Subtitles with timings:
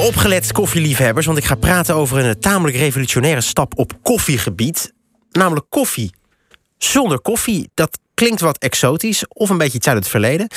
[0.00, 4.92] Opgelet koffieliefhebbers, want ik ga praten over een tamelijk revolutionaire stap op koffiegebied.
[5.30, 6.14] Namelijk koffie
[6.78, 7.70] zonder koffie.
[7.74, 10.48] Dat klinkt wat exotisch of een beetje iets uit het verleden.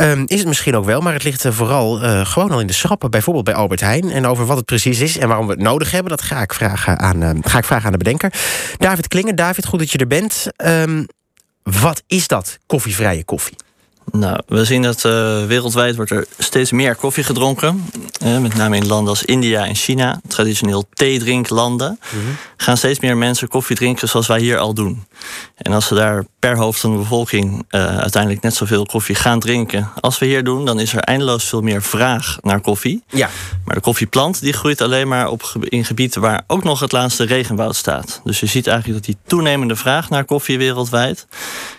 [0.00, 2.72] Um, is het misschien ook wel, maar het ligt vooral uh, gewoon al in de
[2.72, 3.10] schappen.
[3.10, 4.10] Bijvoorbeeld bij Albert Heijn.
[4.10, 6.10] En over wat het precies is en waarom we het nodig hebben...
[6.10, 8.32] dat ga ik vragen aan, uh, ga ik vragen aan de bedenker.
[8.78, 9.34] David Klinger.
[9.34, 10.46] David, goed dat je er bent.
[10.56, 11.06] Um,
[11.62, 13.56] wat is dat, koffievrije koffie?
[14.12, 17.84] Nou, we zien dat uh, wereldwijd wordt er steeds meer koffie gedronken.
[18.24, 22.36] Uh, met name in landen als India en China, traditioneel theedrinklanden, mm -hmm.
[22.56, 25.04] gaan steeds meer mensen koffie drinken zoals wij hier al doen.
[25.56, 29.40] En als ze daar per hoofd van de bevolking uh, uiteindelijk net zoveel koffie gaan
[29.40, 33.02] drinken als we hier doen, dan is er eindeloos veel meer vraag naar koffie.
[33.08, 33.28] Ja.
[33.64, 37.24] Maar de koffieplant die groeit alleen maar op, in gebieden waar ook nog het laatste
[37.24, 38.20] regenwoud staat.
[38.24, 41.26] Dus je ziet eigenlijk dat die toenemende vraag naar koffie wereldwijd,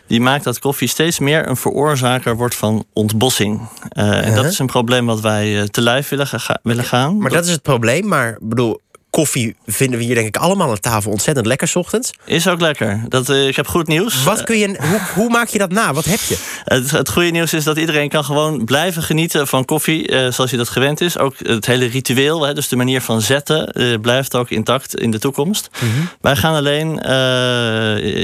[0.07, 3.59] die maakt dat koffie steeds meer een veroorzaker wordt van ontbossing.
[3.59, 4.27] Uh, uh -huh.
[4.27, 7.17] En dat is een probleem wat wij te lijf willen, ga willen gaan.
[7.17, 10.79] Maar dat is het probleem, maar bedoel, koffie vinden we hier denk ik allemaal aan
[10.79, 12.11] tafel ontzettend lekker 's ochtends.
[12.25, 13.05] Is ook lekker.
[13.07, 14.23] Dat, uh, ik heb goed nieuws.
[14.23, 15.93] Wat kun je, hoe, hoe maak je dat na?
[15.93, 16.37] Wat heb je?
[16.63, 20.51] Het, het goede nieuws is dat iedereen kan gewoon blijven genieten van koffie uh, zoals
[20.51, 21.17] je dat gewend is.
[21.17, 25.11] Ook het hele ritueel, hè, dus de manier van zetten, uh, blijft ook intact in
[25.11, 25.69] de toekomst.
[25.81, 26.09] Mm -hmm.
[26.21, 26.99] Wij gaan alleen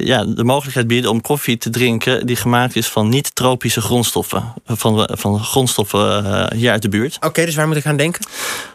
[0.05, 4.53] ja, de mogelijkheid bieden om koffie te drinken die gemaakt is van niet-tropische grondstoffen.
[4.65, 7.15] Van, van grondstoffen hier uit de buurt.
[7.15, 8.25] Oké, okay, dus waar moet ik aan denken?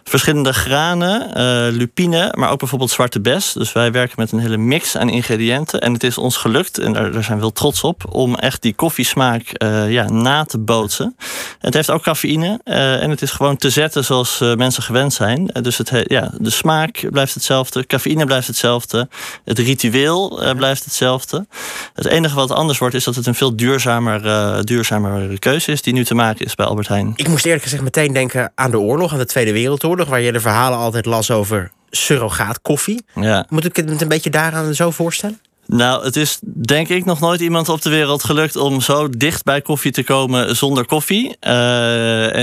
[0.03, 3.53] Verschillende granen, lupine, maar ook bijvoorbeeld zwarte bes.
[3.53, 5.81] Dus wij werken met een hele mix aan ingrediënten.
[5.81, 8.61] En het is ons gelukt, en daar, daar zijn we wel trots op, om echt
[8.61, 11.15] die koffiesmaak uh, ja, na te bootsen.
[11.59, 15.13] Het heeft ook cafeïne uh, en het is gewoon te zetten zoals uh, mensen gewend
[15.13, 15.45] zijn.
[15.45, 19.09] dus het, ja, de smaak blijft hetzelfde, cafeïne blijft hetzelfde,
[19.45, 21.47] het ritueel blijft hetzelfde.
[21.93, 25.93] Het enige wat anders wordt is dat het een veel duurzamer, duurzamer keuze is die
[25.93, 27.13] nu te maken is bij Albert Heijn.
[27.15, 30.31] Ik moest eerlijk gezegd meteen denken aan de oorlog, aan de Tweede Wereldoorlog, waar je
[30.31, 33.05] de verhalen altijd las over surrogaatkoffie.
[33.15, 33.45] Ja.
[33.49, 35.39] Moet ik het een beetje daaraan zo voorstellen?
[35.71, 39.43] Nou, het is denk ik nog nooit iemand op de wereld gelukt om zo dicht
[39.43, 41.25] bij koffie te komen zonder koffie.
[41.27, 41.31] Uh,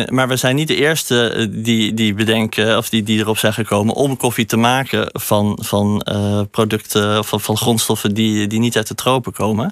[0.07, 3.95] maar we zijn niet de eerste die, die bedenken of die, die erop zijn gekomen
[3.95, 8.89] om koffie te maken van, van uh, producten van, van grondstoffen die, die niet uit
[8.89, 9.71] de tropen komen.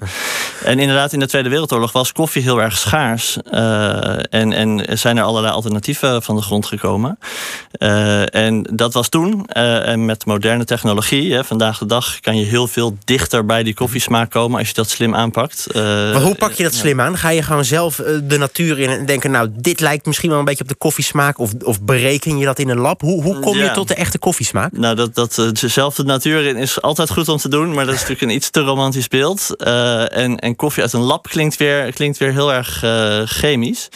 [0.63, 3.37] En inderdaad, in de Tweede Wereldoorlog was koffie heel erg schaars.
[4.29, 7.17] En, en zijn er allerlei alternatieven van de grond gekomen.
[8.29, 9.45] en dat was toen.
[9.45, 13.73] en met moderne technologie, hè, vandaag de dag, kan je heel veel dichter bij die
[13.73, 15.67] koffiesmaak komen als je dat slim aanpakt.
[15.69, 17.17] Uh, maar hoe pak je dat slim aan?
[17.17, 19.31] Ga je gewoon zelf de natuur in en denken...
[19.31, 21.39] nou, dit lijkt misschien wel een beetje op de koffiesmaak...
[21.39, 23.01] of, of bereken je dat in een lab?
[23.01, 23.73] Hoe, hoe kom je ja.
[23.73, 24.71] tot de echte koffiesmaak?
[24.71, 27.73] Nou, dat, dat uh, zelf de natuur in is altijd goed om te doen...
[27.73, 29.47] maar dat is natuurlijk een iets te romantisch beeld.
[29.57, 32.83] Uh, en, en koffie uit een lab klinkt weer, klinkt weer heel erg
[33.25, 33.89] chemisch.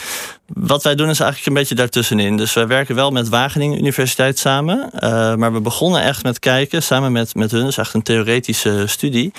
[0.54, 2.36] Wat wij doen is eigenlijk een beetje daartussenin.
[2.36, 4.90] Dus wij werken wel met Wageningen Universiteit samen.
[4.94, 8.84] Uh, maar we begonnen echt met kijken, samen met, met hun, dus echt een theoretische
[8.86, 9.32] studie.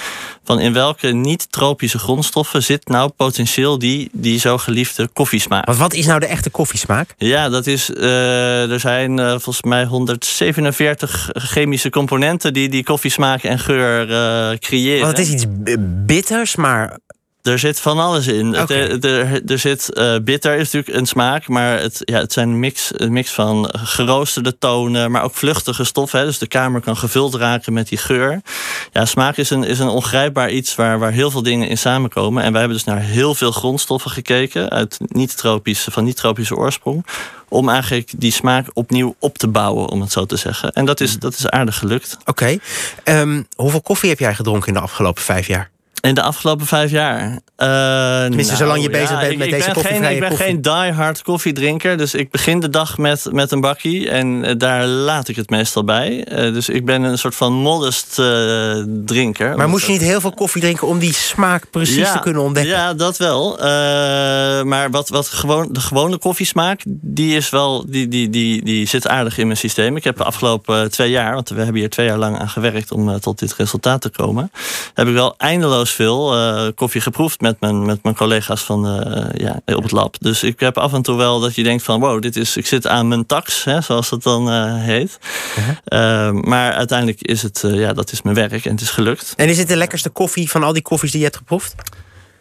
[0.44, 5.66] Van in welke niet-tropische grondstoffen zit nou potentieel die, die zo geliefde koffiesmaak.
[5.66, 7.14] Maar wat is nou de echte koffiesmaak?
[7.18, 7.90] Ja, dat is.
[7.90, 14.08] Uh, er zijn uh, volgens mij 147 chemische componenten die die koffiesmaak en geur
[14.60, 15.06] creëren.
[15.06, 15.46] Want het is iets
[16.06, 16.98] bitters, maar
[17.44, 18.60] er zit van alles in.
[18.60, 18.78] Okay.
[18.78, 22.50] Er, er, er, zit uh, bitter is natuurlijk een smaak, maar het, ja, het zijn
[22.50, 26.26] een mix, een mix van geroosterde tonen, maar ook vluchtige stoffen.
[26.26, 28.42] Dus de kamer kan gevuld raken met die geur.
[28.92, 32.44] Ja, smaak is een, is een ongrijpbaar iets waar, waar heel veel dingen in samenkomen.
[32.44, 37.06] En wij hebben dus naar heel veel grondstoffen gekeken uit niet-tropische, van niet-tropische oorsprong.
[37.50, 40.72] Om eigenlijk die smaak opnieuw op te bouwen, om het zo te zeggen.
[40.72, 42.18] En dat is, dat is aardig gelukt.
[42.26, 42.30] Oké.
[42.30, 43.22] Okay.
[43.22, 45.70] Um, hoeveel koffie heb jij gedronken in de afgelopen vijf jaar?
[46.02, 47.22] In de afgelopen vijf jaar.
[47.22, 47.38] Uh,
[48.22, 50.46] Tenminste, nou, zolang je bezig ja, bent met ik, deze ben geen, Ik ben koffie.
[50.46, 51.98] geen die-hard koffiedrinker.
[51.98, 54.10] Dus ik begin de dag met, met een bakkie.
[54.10, 56.28] En uh, daar laat ik het meestal bij.
[56.32, 58.22] Uh, dus ik ben een soort van modest
[59.06, 59.56] drinker.
[59.58, 62.42] Maar moest je niet heel veel koffie drinken om die smaak precies ja, te kunnen
[62.42, 62.74] ontdekken?
[62.74, 63.58] Ja, dat wel.
[64.64, 69.08] maar wat, wat gewoon, de gewone koffiesmaak, die, is wel, die, die, die, die zit
[69.08, 69.96] aardig in mijn systeem.
[69.96, 72.92] Ik heb de afgelopen twee jaar, want we hebben hier twee jaar lang aan gewerkt
[72.92, 74.52] om tot dit resultaat te komen.
[74.94, 79.62] Heb ik wel eindeloos veel koffie geproefd met mijn, met mijn collega's van, uh, ja,
[79.66, 80.16] op het lab.
[80.20, 82.66] Dus ik heb af en toe wel dat je denkt van wow, dit is, ik
[82.66, 85.20] zit aan mijn tax, hè, zoals dat dan uh, heet.
[85.58, 86.32] Uh -huh.
[86.32, 89.34] maar uiteindelijk is het, ja, dat is mijn werk en het is gelukt.
[89.36, 91.76] En is het de lekkerste koffie van al die koffies die je hebt geproefd?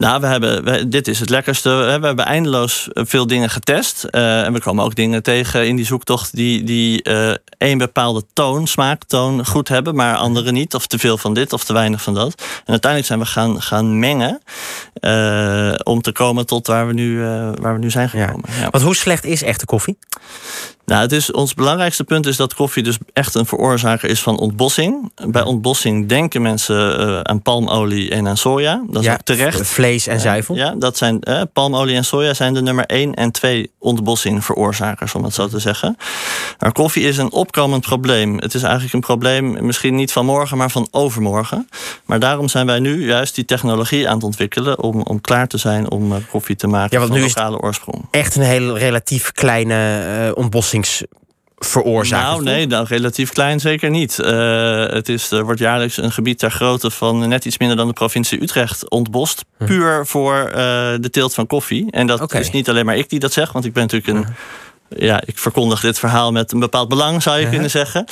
[0.00, 1.70] Nou, we hebben, we, dit is het lekkerste.
[1.70, 4.06] We hebben eindeloos veel dingen getest.
[4.11, 8.25] Uh, en we komen ook dingen tegen in die zoektocht die, die uh, een bepaalde
[8.32, 10.75] toon, smaaktoon goed hebben, maar andere niet.
[10.75, 12.35] Of te veel van dit of te weinig van dat.
[12.38, 14.41] En uiteindelijk zijn we gaan, gaan mengen
[15.00, 17.20] uh, om te komen tot waar we nu,
[17.55, 18.44] waar we nu zijn gekomen.
[18.49, 18.61] Ja.
[18.61, 18.70] Ja.
[18.70, 19.99] Want hoe slecht is echte koffie?
[20.90, 24.38] Nou, het is, ons belangrijkste punt is dat koffie dus echt een veroorzaker is van
[24.38, 25.12] ontbossing.
[25.26, 28.82] Bij ontbossing denken mensen uh, aan palmolie en aan soja.
[28.87, 29.66] Dat is ja, ook terecht.
[29.66, 30.54] Vlees en zuivel.
[30.54, 35.14] ja, dat zijn uh, palmolie en soja zijn de nummer 1 en 2 ontbossing veroorzakers,
[35.14, 35.96] om het zo te zeggen.
[36.58, 38.38] Maar koffie is een opkomend probleem.
[38.38, 41.69] Het is eigenlijk een probleem, misschien niet van morgen, maar van overmorgen.
[42.04, 45.58] Maar daarom zijn wij nu juist die technologie aan het ontwikkelen om, om klaar te
[45.58, 48.04] zijn om uh, koffie te maken ja, want van nu lokale oorsprong.
[48.10, 50.31] Echt een heel relatief kleine uh,
[51.59, 52.31] veroorzaken?
[52.31, 54.19] Nou, nee, nou, relatief klein zeker niet.
[54.21, 57.87] Uh, het is, er wordt jaarlijks een gebied ter grootte van net iets minder dan
[57.87, 59.44] de provincie Utrecht ontbost.
[59.59, 59.65] Hm.
[59.65, 60.55] Puur voor uh,
[61.00, 61.91] de teelt van koffie.
[61.91, 62.41] En dat okay.
[62.41, 64.25] is niet alleen maar ik die dat zeg, want ik ben natuurlijk een.
[64.25, 64.32] Hm
[64.96, 67.52] ja, ik verkondig dit verhaal met een bepaald belang, zou je uh-huh.
[67.52, 68.04] kunnen zeggen.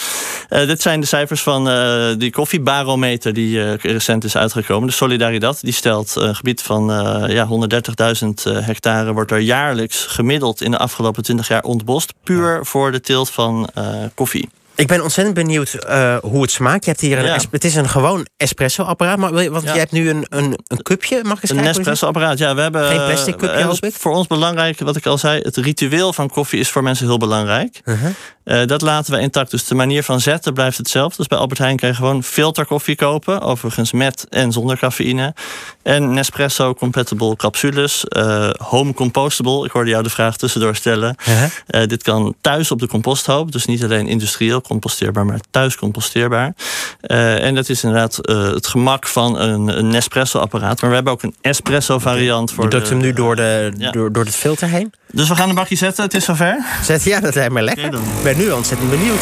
[0.50, 4.88] Uh, dit zijn de cijfers van uh, die koffiebarometer die uh, recent is uitgekomen.
[4.88, 6.86] De Solidaridad, die stelt een gebied van
[7.28, 8.28] ja, 130.000
[8.64, 9.12] hectare...
[9.12, 12.14] wordt er jaarlijks gemiddeld in de afgelopen 20 jaar ontbost...
[12.24, 13.68] puur voor de teelt van
[14.14, 14.48] koffie.
[14.78, 16.84] Ik ben ontzettend benieuwd uh, hoe het smaakt.
[16.84, 17.38] Je hebt hier een Ja.
[17.50, 19.70] het is een gewoon espresso-apparaat, maar je- want Ja.
[19.70, 21.20] jij hebt nu een, een, een cupje.
[21.24, 21.64] Mag ik eens Een?
[21.64, 22.54] Nespresso-apparaat, ja.
[22.54, 23.94] We hebben, Geen plastic cupje, eh, ik?
[23.94, 27.16] Voor ons belangrijk, wat ik al zei, het ritueel van koffie is voor mensen heel
[27.18, 27.80] belangrijk.
[27.84, 28.10] Uh-huh.
[28.44, 29.50] Eh, dat laten we intact.
[29.50, 31.16] Dus de manier van zetten blijft hetzelfde.
[31.16, 33.40] Dus bij Albert Heijn kan je gewoon filterkoffie kopen.
[33.40, 35.34] Overigens met en zonder cafeïne.
[35.82, 38.04] En Nespresso compatible capsules.
[38.04, 39.64] eh, home compostable.
[39.64, 41.16] Ik hoorde jou de vraag tussendoor stellen.
[41.28, 41.44] Uh-huh.
[41.66, 43.52] Eh, dit kan thuis op de composthoop.
[43.52, 46.54] Dus niet alleen industrieel composteerbaar, maar thuis composteerbaar.
[47.00, 50.80] Eh, en dat is inderdaad eh, het gemak van een, een Nespresso-apparaat.
[50.80, 52.52] Maar we hebben ook een espresso-variant.
[52.52, 53.90] voor Je drukt de- hem nu door, de, Ja.
[53.90, 54.92] door, door het filter heen.
[55.12, 56.04] Dus we gaan een bakje zetten.
[56.04, 56.64] Het is zover.
[56.82, 57.84] Zet, ja, dat lijkt me lekker.
[57.84, 59.20] Ik ben nu ontzettend benieuwd.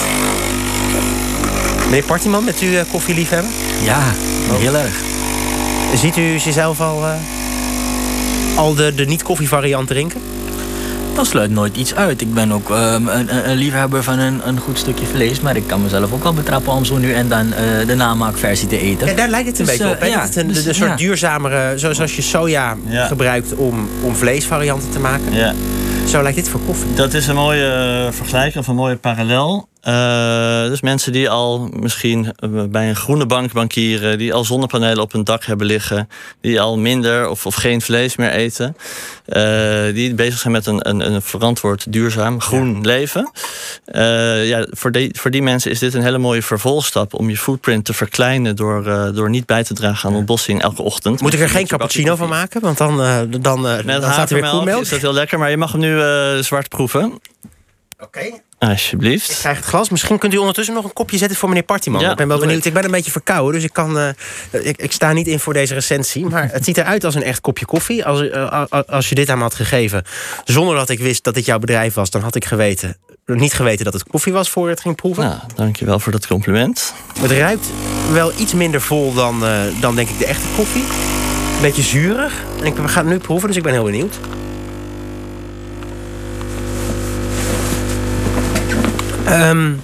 [1.84, 3.50] Meneer Partiman, met u uh, koffieliefhebber?
[3.84, 4.02] Ja,
[4.52, 4.94] heel erg.
[5.94, 7.14] Ziet u zichzelf al, eh,
[8.56, 10.20] al de, de niet-koffie-variant drinken?
[11.16, 12.20] Dat sluit nooit iets uit.
[12.20, 15.40] Ik ben ook ehm, een, liefhebber van een, een goed stukje vlees.
[15.40, 18.68] Maar ik kan mezelf ook wel betrappen om zo nu en dan eh, de namaakversie
[18.68, 19.06] te eten.
[19.06, 20.00] Ja, daar lijkt het een Dus, beetje eh, op.
[20.00, 20.06] Hè?
[20.06, 20.96] ja, het een, dus, de, soort ja.
[20.96, 23.06] duurzamere, zoals als je soja Ja.
[23.06, 25.32] gebruikt om, om vleesvarianten te maken.
[25.32, 25.54] Ja.
[26.08, 26.94] Zo lijkt dit voor koffie.
[26.94, 27.66] Dat is een mooie
[28.06, 29.68] eh, vergelijking of een mooie parallel.
[29.86, 35.02] Eh, dus mensen die al misschien eh, bij een groene bank bankieren, die al zonnepanelen
[35.02, 36.08] op hun dak hebben liggen,
[36.40, 38.76] die al minder of, of geen vlees meer eten,
[39.26, 43.30] eh, die bezig zijn met een, een, een verantwoord, duurzaam, groen leven.
[43.84, 47.36] Eh, ja, voor, die, voor die mensen is dit een hele mooie vervolgstap om je
[47.36, 51.20] footprint te verkleinen door, eh, door niet bij te dragen aan ontbossing elke ochtend.
[51.20, 52.60] Moet ik er geen cappuccino van maken?
[52.60, 52.96] Want dan,
[53.40, 54.82] dan, Met dan staat er weer koelmelk.
[54.82, 57.20] is dat heel lekker, maar je mag hem nu eh, zwart proeven.
[57.98, 58.44] Oké.
[58.58, 59.38] Alsjeblieft.
[59.38, 59.90] krijg het glas.
[59.90, 62.00] Misschien kunt u ondertussen nog een kopje zetten voor meneer Partiman.
[62.00, 62.64] Ja, ik ben wel benieuwd.
[62.64, 64.08] Ik ben een beetje verkouden, dus ik, kan, eh,
[64.50, 66.26] ik, ik sta niet in voor deze recensie.
[66.26, 68.04] Maar het ziet eruit als een echt kopje koffie.
[68.04, 70.04] Als, eh, als je dit aan me had gegeven,
[70.44, 72.10] zonder dat ik wist dat dit jouw bedrijf was...
[72.10, 75.24] dan had ik geweten, niet geweten dat het koffie was voor het ging proeven.
[75.24, 76.94] Nou, dankjewel voor dat compliment.
[77.20, 77.66] Het ruikt
[78.12, 80.82] wel iets minder vol dan, eh, dan denk ik de echte koffie.
[80.82, 82.32] Een beetje zuurig.
[82.58, 84.18] En ik, we gaan het nu proeven, dus ik ben heel benieuwd.
[89.26, 89.80] Ehm, een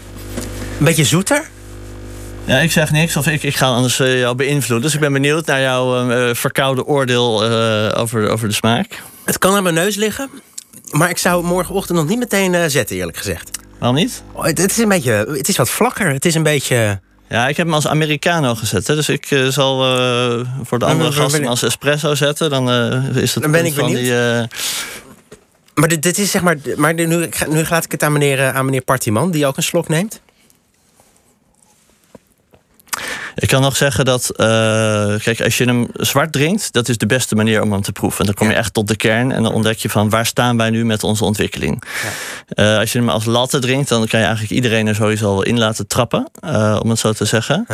[0.79, 1.51] beetje zoeter.
[2.45, 4.83] Ja, ik zeg niks of ik, ik ga anders eh, jou beïnvloeden.
[4.83, 7.45] Dus ik ben benieuwd naar jouw eh, verkoude oordeel
[7.95, 9.03] over, over de smaak.
[9.25, 10.31] Het kan aan mijn neus liggen.
[10.91, 13.51] Maar ik zou het morgenochtend nog niet meteen zetten, eerlijk gezegd.
[13.79, 14.23] Waarom niet?
[14.33, 16.09] Oh, het, het is een beetje, het is wat vlakker.
[16.09, 17.01] Het is een beetje...
[17.29, 18.87] Ja, ik heb hem als Americano gezet.
[18.87, 18.95] Hè?
[18.95, 19.77] Dus ik zal
[20.63, 22.51] voor de andere gasten als espresso zetten.
[22.51, 22.71] Dan
[23.15, 24.05] is het Dan ben ik van benieuwd.
[24.05, 24.49] die...
[25.75, 26.57] Maar dit, dit is zeg maar...
[26.77, 29.57] Maar nu, ga- nu laat ik het aan meneer, eh, aan meneer Partiman, die ook
[29.57, 30.21] een slok neemt.
[33.43, 34.47] Ik kan nog zeggen dat, eh,
[35.23, 38.25] kijk, als je hem zwart drinkt, dat is de beste manier om hem te proeven.
[38.25, 38.59] Dan kom je Ja.
[38.59, 41.25] echt tot de kern en dan ontdek je van waar staan wij nu met onze
[41.25, 41.83] ontwikkeling.
[42.49, 45.43] Eh, als je hem als latte drinkt, dan kan je eigenlijk iedereen er sowieso al
[45.43, 47.67] in laten trappen, eh, om het zo te zeggen.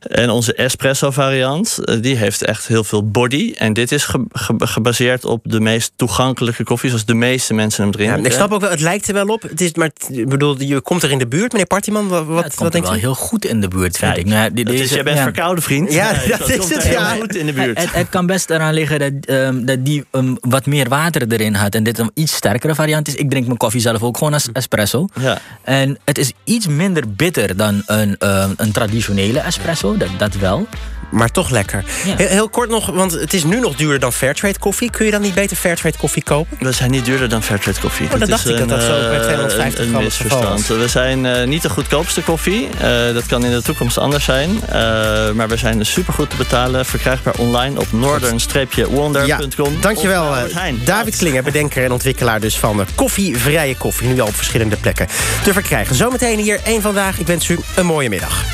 [0.00, 3.54] En onze espresso variant, die heeft echt heel veel body.
[3.58, 7.82] En dit is ge- ge- gebaseerd op de meest toegankelijke koffie, zoals de meeste mensen
[7.82, 8.24] hem Ja, drinken.
[8.24, 9.42] ik snap ook wel, het lijkt er wel op.
[9.42, 9.90] Het is, maar
[10.26, 12.08] bedoel, je komt er in de buurt, meneer Partiman.
[12.08, 14.26] Wat, Ja, het wat komt er wel heel goed in de buurt, vind ik.
[14.26, 15.22] Nou, die- Dat is, deze- bent ja.
[15.22, 15.92] verkouden, vriend.
[15.92, 17.14] Ja, dat is het, ja.
[17.14, 17.78] goed in de buurt.
[17.78, 21.54] Het, het kan best eraan liggen dat, ehm, dat die ehm, wat meer water erin
[21.54, 23.14] had en dit een iets sterkere variant is.
[23.14, 25.06] Ik drink mijn koffie zelf ook gewoon als espresso.
[25.20, 25.38] Ja.
[25.62, 30.66] En het is iets minder bitter dan een, ehm, een traditionele espresso, dat, dat wel.
[31.14, 31.84] Maar toch lekker.
[32.04, 32.16] Ja.
[32.16, 34.90] Heel, heel kort nog, want het is nu nog duurder dan Fairtrade koffie.
[34.90, 36.56] Kun je dan niet beter Fairtrade koffie kopen?
[36.60, 38.04] We zijn niet duurder dan Fairtrade koffie.
[38.04, 40.66] Oh, dan Dat dacht ik dat dat zo bij eh, 250 een, gram een misverstand.
[40.66, 42.68] We zijn eh, niet de goedkoopste koffie.
[42.78, 44.60] Eh, dat kan in de toekomst anders zijn.
[44.68, 46.86] Eh, maar we zijn supergoed te betalen.
[46.86, 49.80] Verkrijgbaar online op northern-wonder.com.
[49.80, 50.42] Dankjewel, eh.
[50.84, 54.08] David Klinger, bedenker en ontwikkelaar dus van de koffievrije koffie.
[54.08, 55.06] Nu al op verschillende plekken
[55.44, 55.94] te verkrijgen.
[55.94, 57.18] Zometeen hier één vandaag.
[57.18, 58.42] Ik wens u een mooie middag.